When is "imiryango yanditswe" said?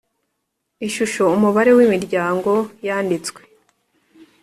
1.87-3.41